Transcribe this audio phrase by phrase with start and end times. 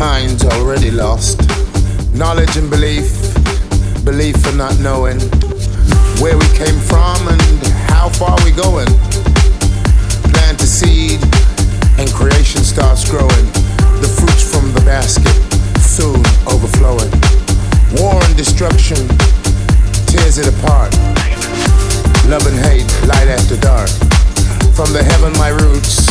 [0.00, 1.38] mind's already lost.
[2.14, 3.12] Knowledge and belief,
[4.02, 5.20] belief and not knowing
[6.24, 7.42] where we came from and
[7.92, 8.88] how far we're going.
[10.32, 11.20] Plant a seed
[12.00, 13.46] and creation starts growing.
[14.00, 15.36] The fruits from the basket
[15.84, 17.12] soon overflowing.
[18.00, 19.04] War and destruction
[20.08, 20.96] tears it apart.
[22.24, 23.90] Love and hate, light after dark.
[24.72, 26.08] From the heaven, my roots,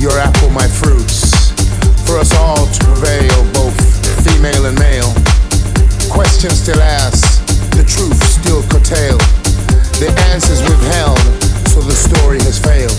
[0.00, 1.27] your apple, my fruits.
[2.08, 3.76] For us all to prevail, both
[4.24, 5.12] female and male.
[6.08, 7.44] Questions still asked,
[7.76, 9.20] the truth still curtailed.
[10.00, 11.20] The answers withheld,
[11.68, 12.96] so the story has failed.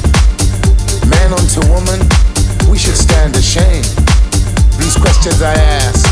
[1.10, 1.98] Man unto woman,
[2.70, 3.90] we should stand ashamed.
[4.78, 6.06] These questions I ask,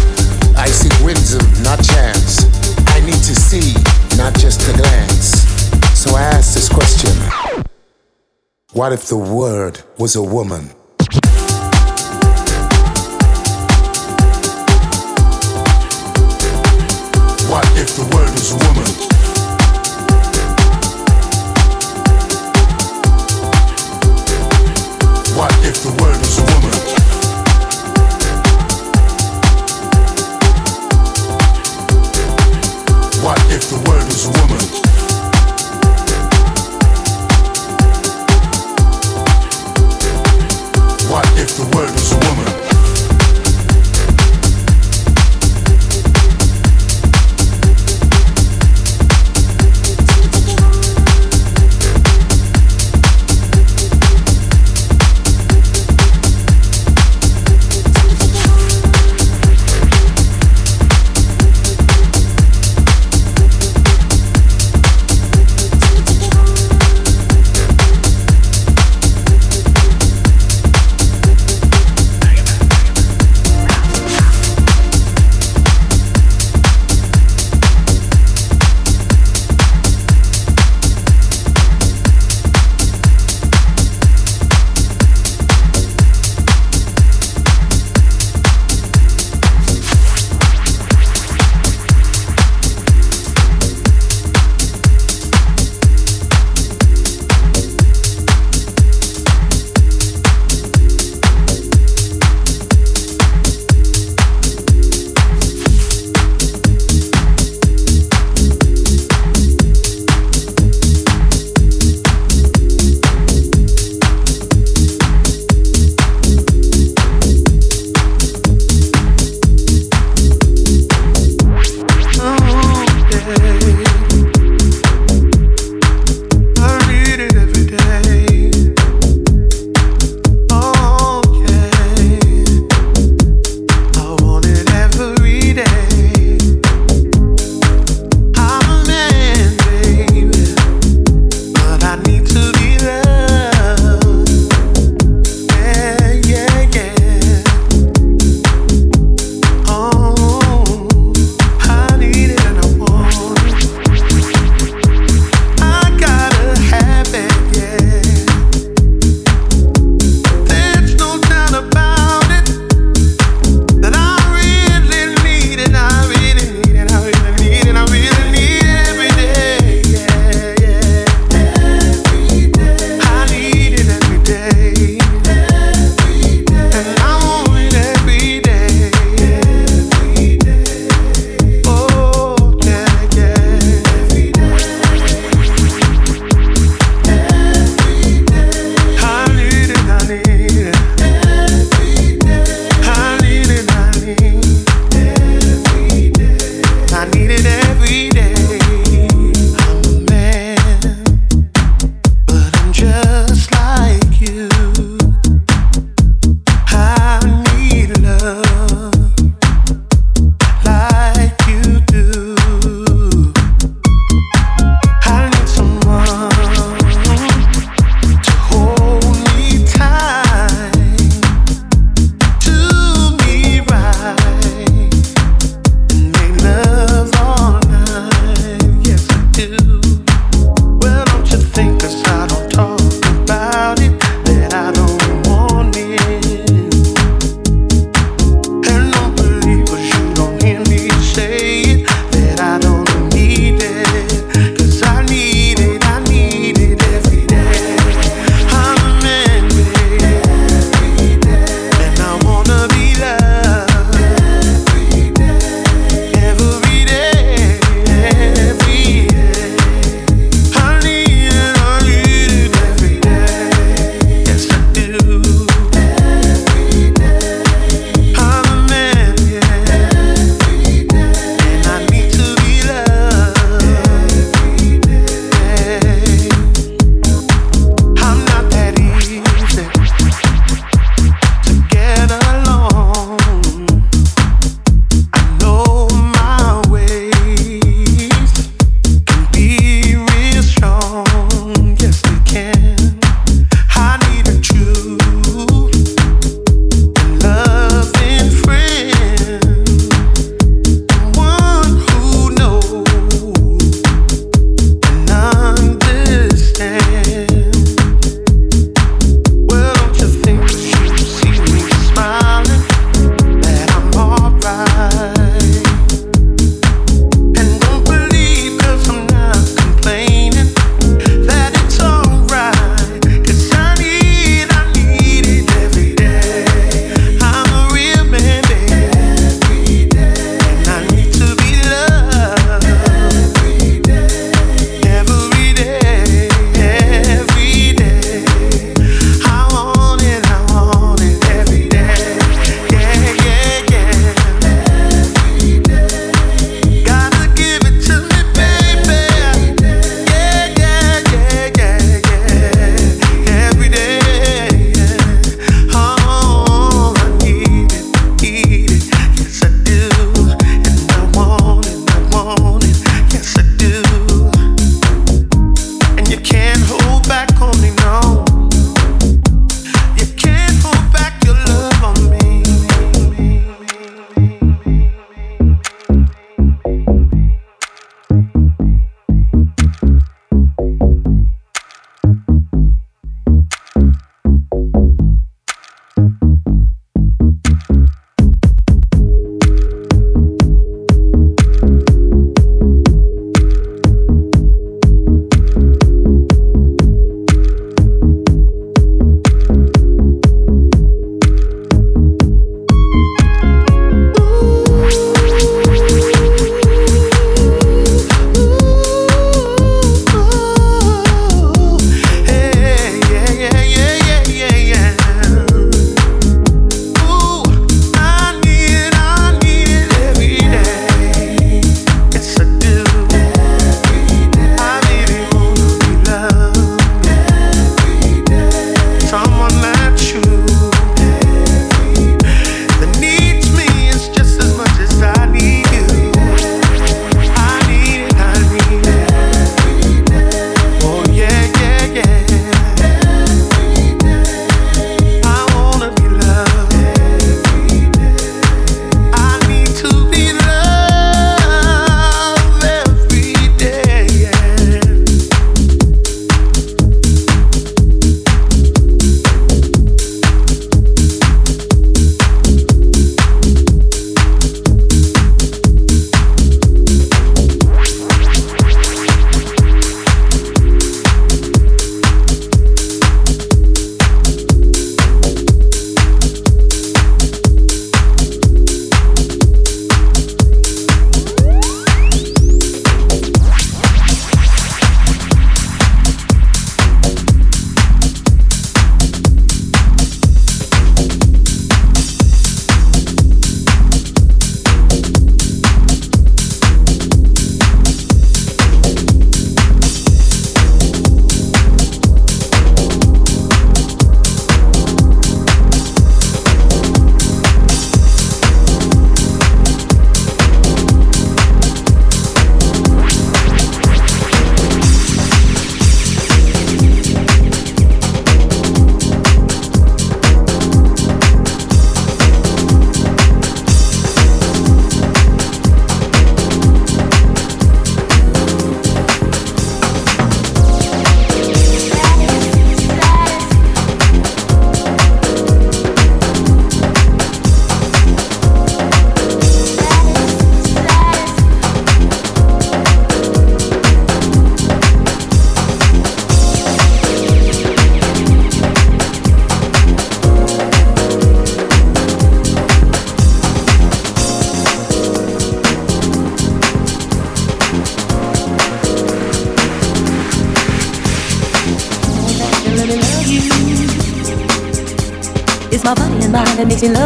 [0.58, 2.50] I seek wisdom, not chance.
[2.98, 3.78] I need to see,
[4.18, 5.46] not just a glance.
[5.94, 7.14] So I ask this question
[8.74, 10.77] What if the word was a woman?
[17.48, 18.84] What if the word is a woman?
[25.38, 26.17] What if the word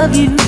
[0.01, 0.40] love you.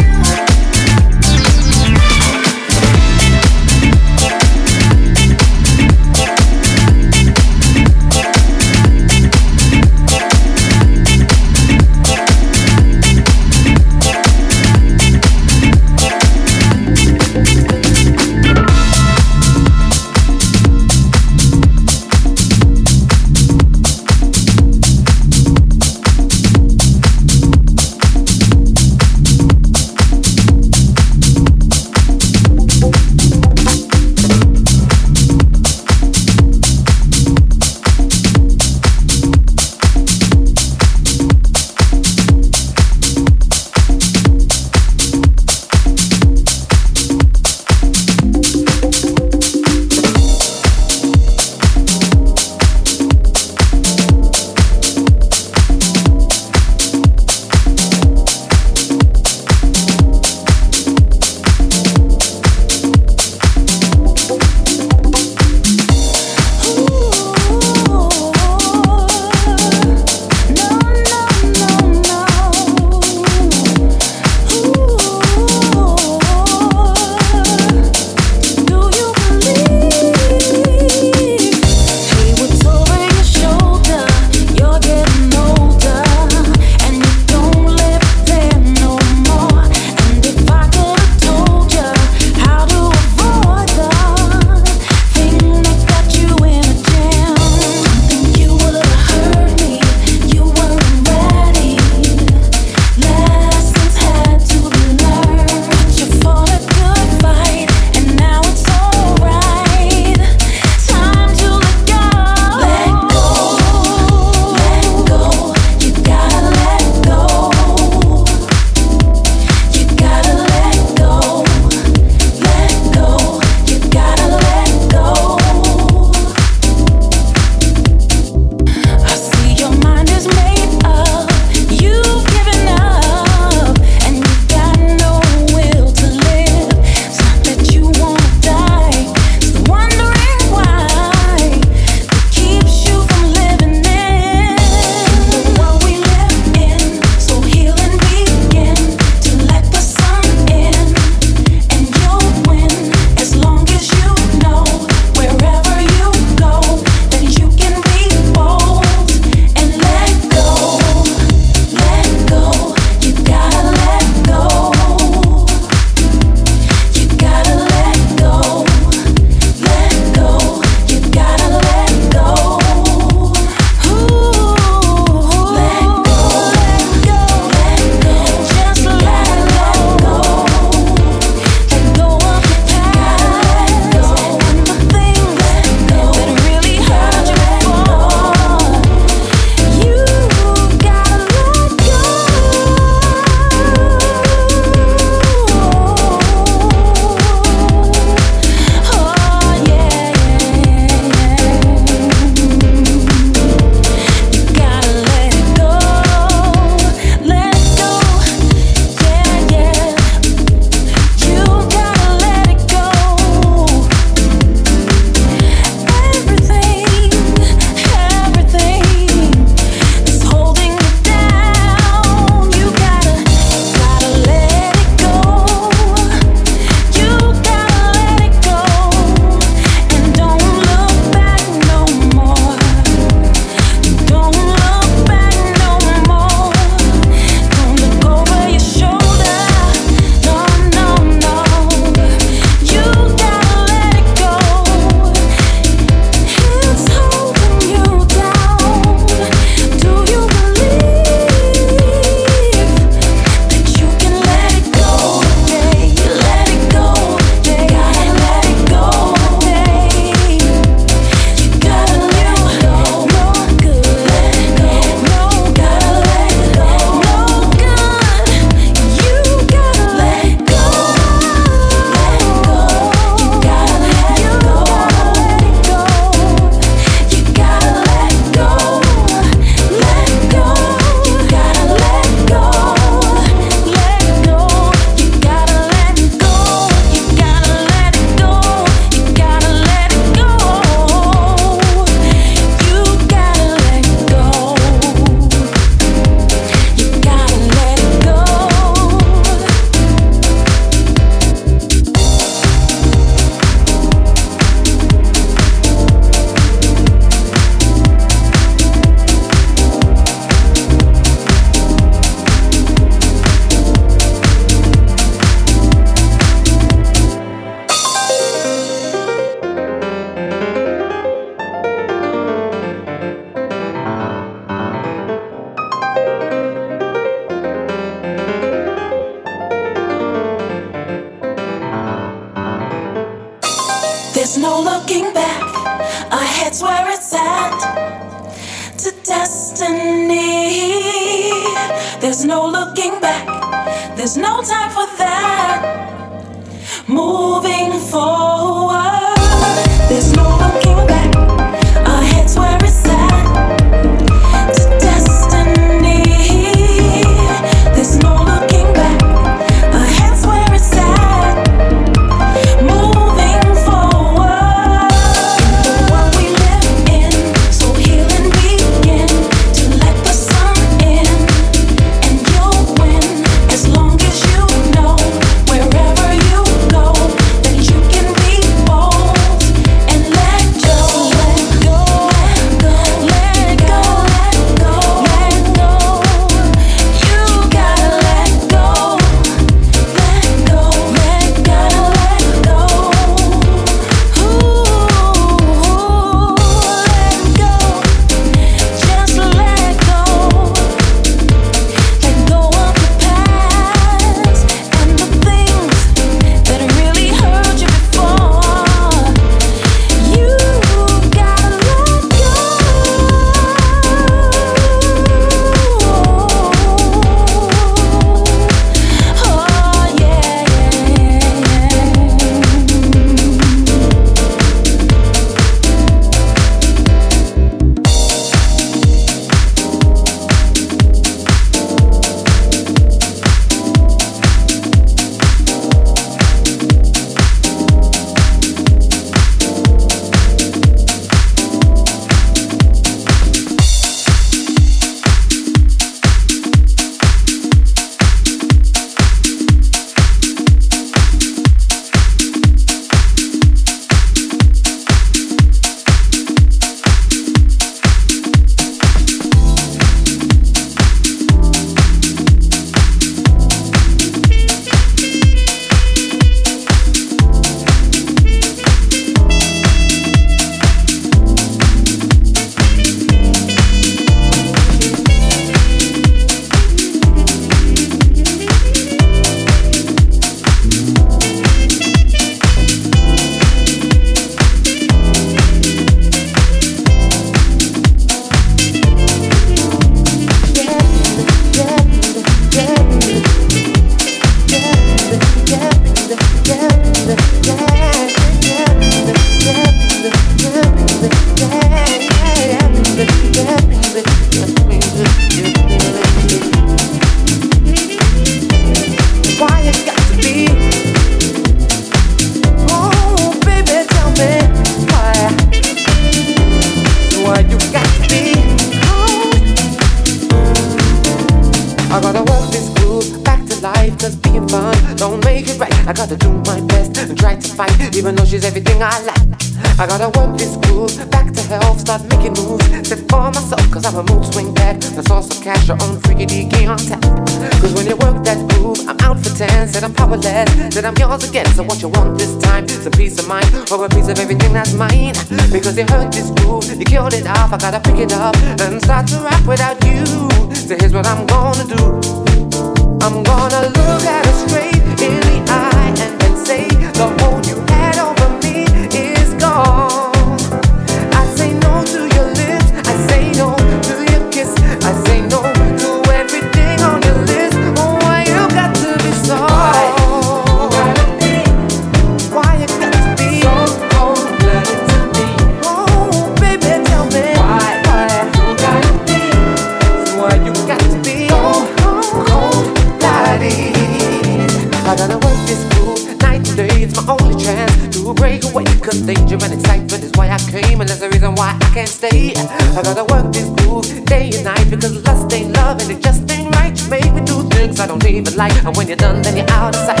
[595.90, 596.74] it just ain't right.
[596.76, 598.54] You make me do things I don't even like.
[598.64, 600.00] And when you're done, then you're out of sight.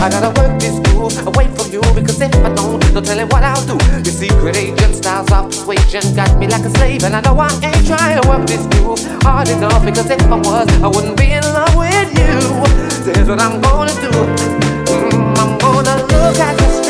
[0.00, 3.28] I gotta work this groove away from you because if I don't, don't tell him
[3.28, 3.76] what I'll do.
[4.04, 7.50] Your secret agent styles of persuasion got me like a slave, and I know I
[7.62, 11.32] ain't trying to work this groove hard enough because if I was, I wouldn't be
[11.32, 12.40] in love with you.
[13.04, 14.10] So here's what I'm gonna do.
[14.10, 16.85] Mm, I'm gonna look at this.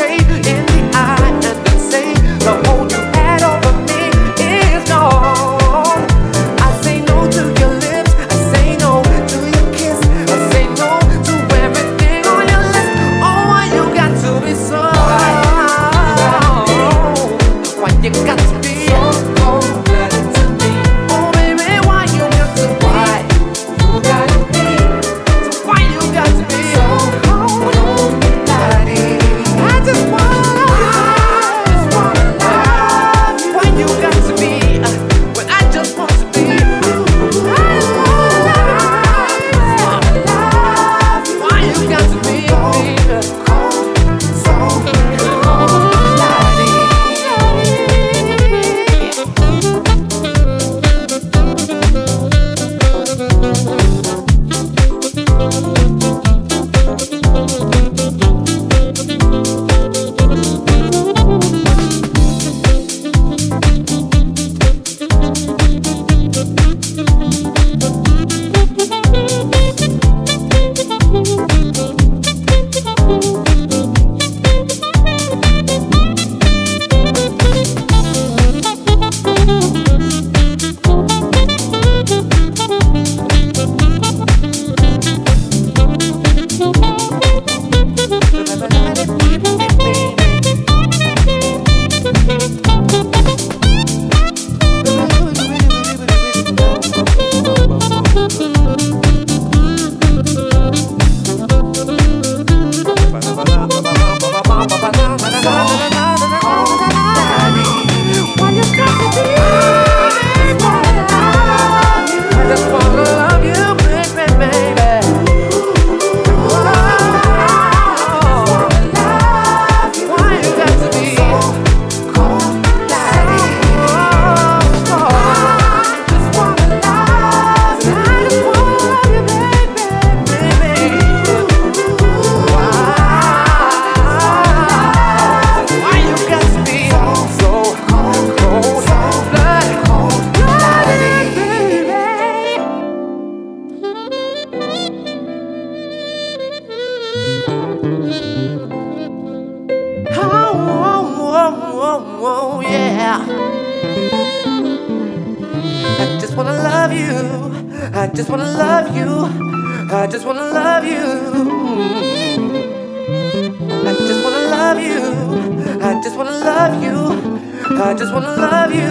[167.97, 168.81] just wanna love you.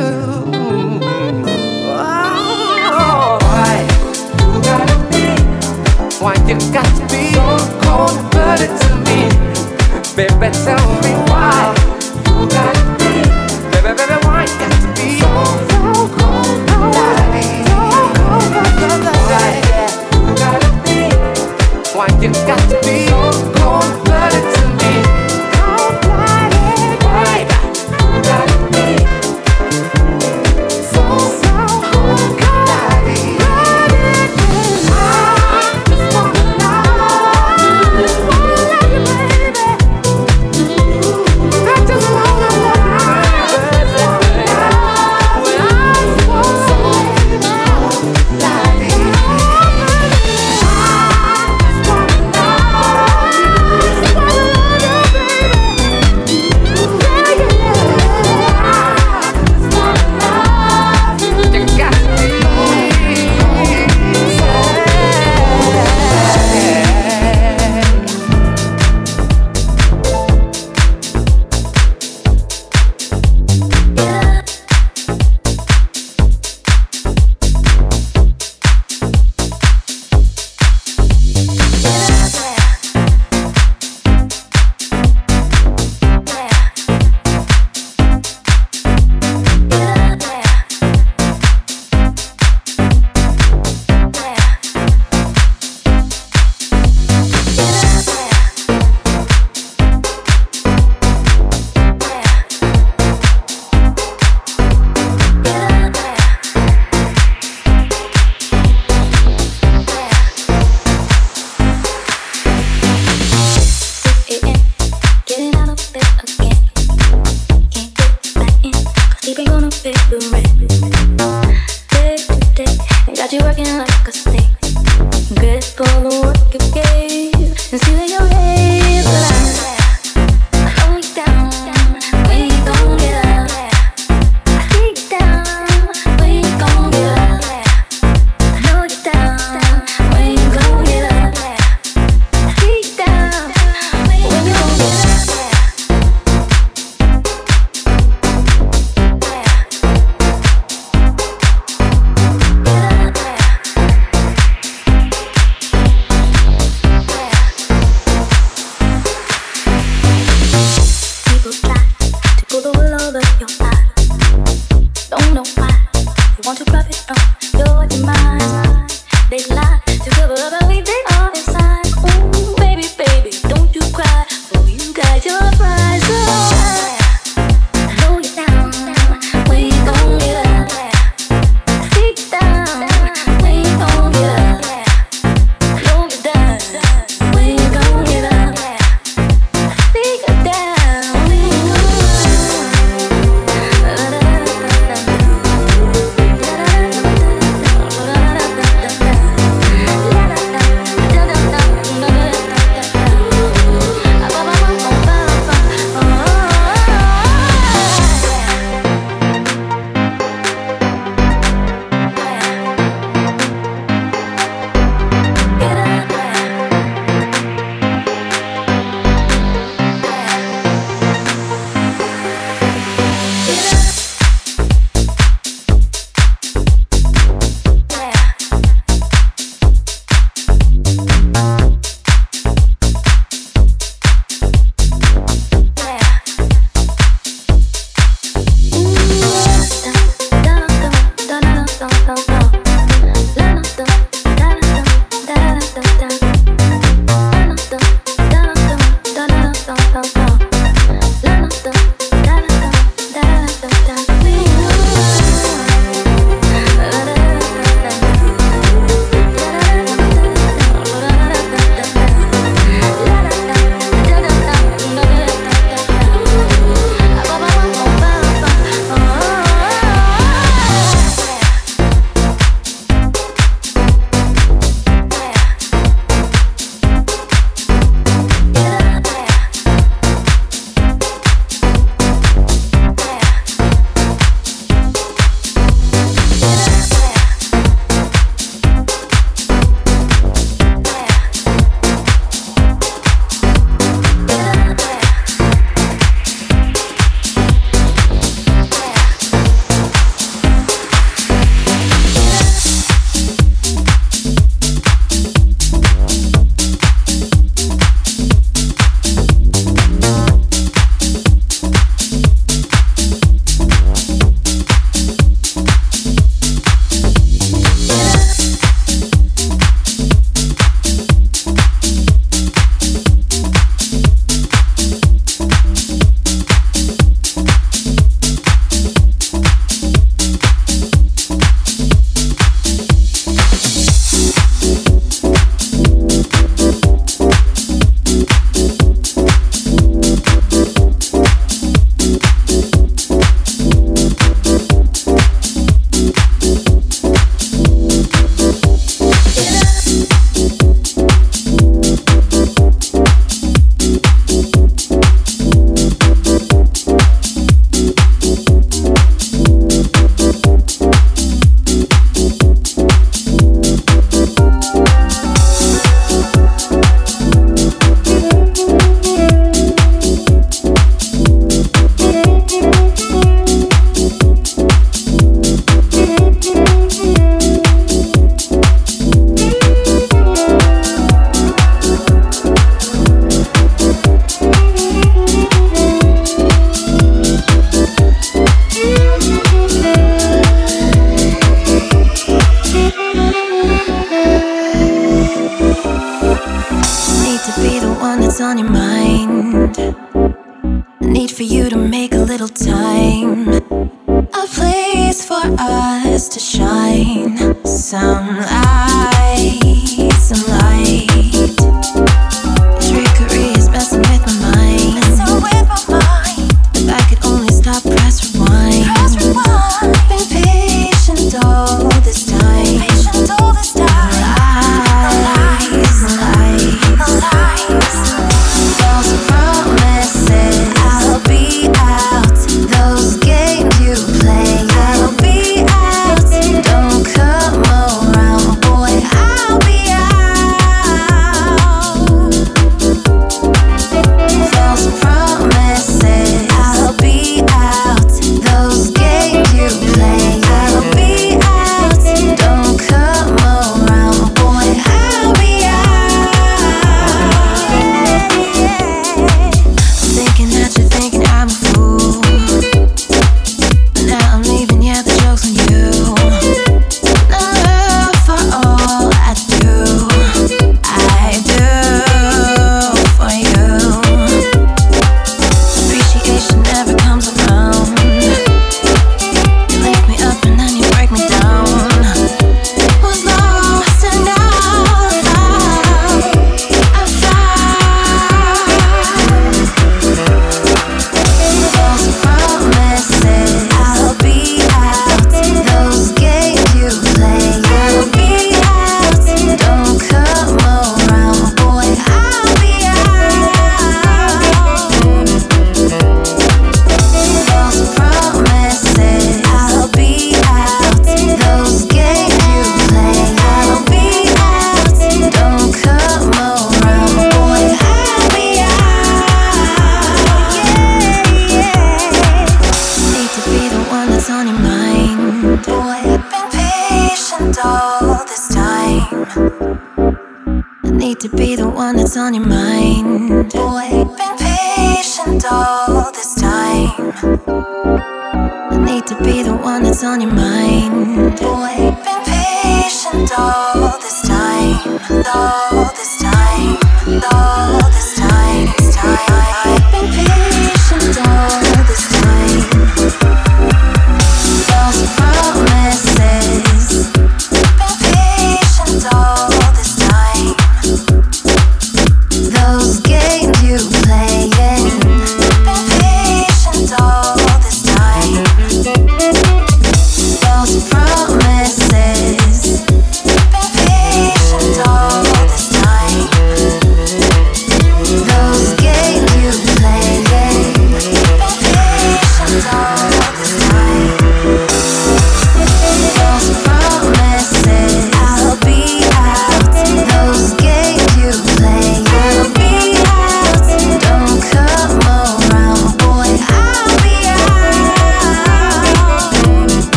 [1.99, 3.87] Oh, why
[4.41, 5.27] you gotta be?
[6.19, 9.19] Why you got to be so cold-blooded to me?
[10.17, 11.75] Baby, tell me why
[12.27, 12.96] you gotta.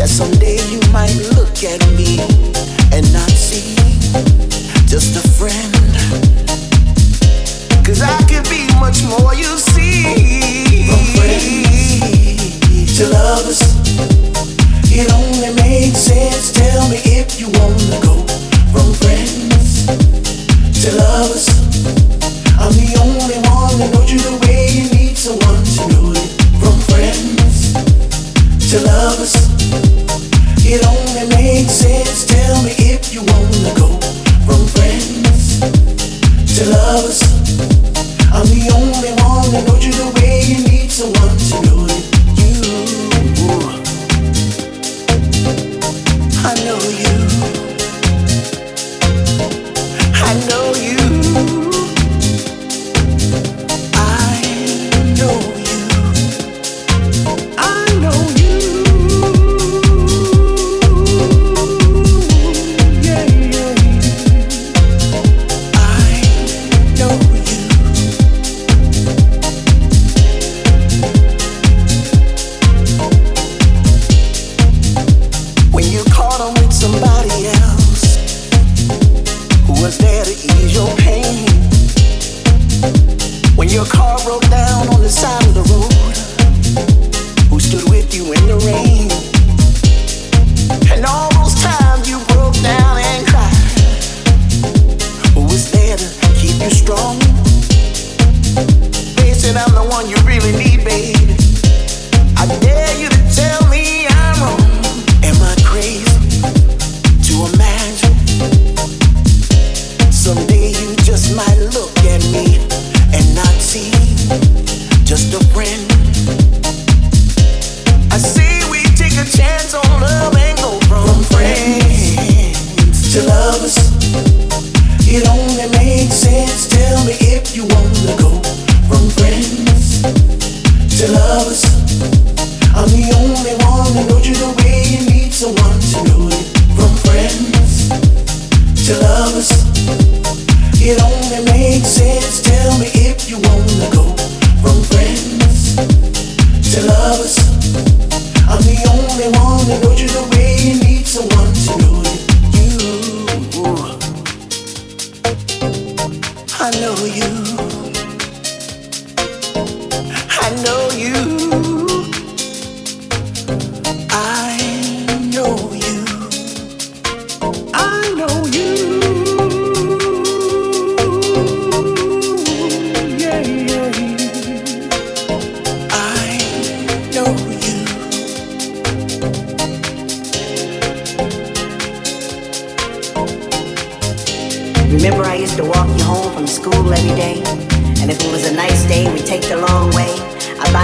[0.00, 2.16] That someday you might look at me?
[2.92, 3.76] and not see
[4.86, 5.74] just a friend.
[7.84, 10.86] Cause I could be much more, you see.
[10.88, 13.79] From friends to lovers,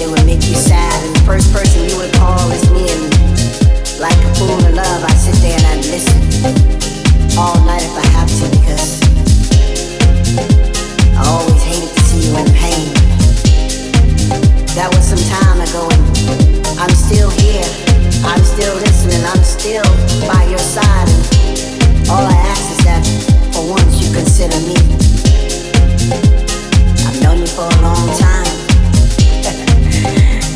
[0.00, 0.94] It would make you sad.
[1.04, 2.86] And the first person you would call is me.
[2.86, 3.10] And
[3.98, 6.22] like a fool in love, I sit there and I listen
[7.34, 9.02] all night if I have to because
[11.18, 12.86] I always hated to see you in pain.
[14.78, 16.02] That was some time ago, and
[16.78, 17.66] I'm still here.
[18.22, 19.18] I'm still listening.
[19.26, 19.86] I'm still
[20.30, 21.10] by your side.
[21.10, 23.02] And all I ask is that
[23.50, 24.78] for once you consider me.
[27.02, 28.67] I've known you for a long time.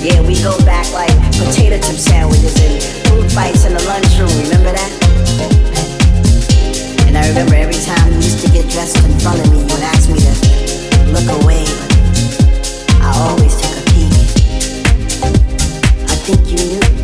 [0.02, 4.34] Yeah, we go back like potato chip sandwiches and food fights in the lunchroom.
[4.42, 4.90] Remember that?
[7.06, 9.64] And I remember every time you used to get dressed in front of me, you
[9.64, 10.32] would ask me to
[11.14, 11.62] look away.
[13.00, 14.12] I always took a peek.
[16.10, 17.01] I think you knew.